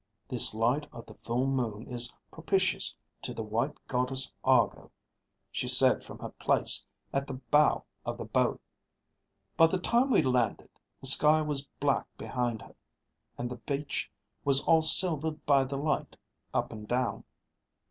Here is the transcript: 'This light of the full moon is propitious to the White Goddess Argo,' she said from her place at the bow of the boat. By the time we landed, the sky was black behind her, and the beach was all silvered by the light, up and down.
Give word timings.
'This 0.29 0.55
light 0.55 0.87
of 0.91 1.05
the 1.05 1.13
full 1.13 1.45
moon 1.45 1.85
is 1.87 2.11
propitious 2.31 2.95
to 3.21 3.35
the 3.35 3.43
White 3.43 3.75
Goddess 3.87 4.33
Argo,' 4.43 4.89
she 5.51 5.67
said 5.67 6.01
from 6.01 6.17
her 6.17 6.29
place 6.39 6.83
at 7.13 7.27
the 7.27 7.35
bow 7.35 7.83
of 8.03 8.17
the 8.17 8.25
boat. 8.25 8.59
By 9.57 9.67
the 9.67 9.77
time 9.77 10.09
we 10.09 10.23
landed, 10.23 10.71
the 11.01 11.05
sky 11.05 11.43
was 11.43 11.67
black 11.79 12.07
behind 12.17 12.63
her, 12.63 12.73
and 13.37 13.47
the 13.47 13.57
beach 13.57 14.09
was 14.43 14.61
all 14.65 14.81
silvered 14.81 15.45
by 15.45 15.65
the 15.65 15.77
light, 15.77 16.17
up 16.51 16.73
and 16.73 16.87
down. 16.87 17.23